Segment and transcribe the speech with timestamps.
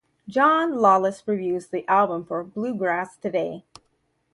[0.27, 3.63] John Lawless reviews the album for "Bluegrass Today".